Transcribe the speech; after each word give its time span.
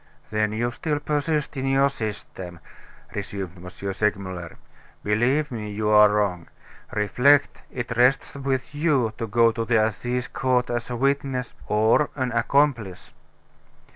"Then 0.31 0.51
you 0.51 0.71
still 0.71 0.97
persist 0.99 1.55
in 1.57 1.67
your 1.67 1.87
system," 1.87 2.59
resumed 3.13 3.51
M. 3.57 3.69
Segmuller. 3.93 4.57
"Believe 5.03 5.51
me, 5.51 5.69
you 5.69 5.89
are 5.89 6.09
wrong. 6.09 6.47
Reflect 6.91 7.61
it 7.69 7.95
rests 7.95 8.33
with 8.33 8.73
you 8.73 9.13
to 9.19 9.27
go 9.27 9.51
to 9.51 9.63
the 9.63 9.79
Assize 9.85 10.27
Court 10.27 10.71
as 10.71 10.89
a 10.89 10.95
witness, 10.95 11.53
or 11.67 12.09
an 12.15 12.31
accomplice." 12.31 13.11